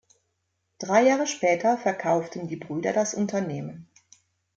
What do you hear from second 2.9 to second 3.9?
das Unternehmen.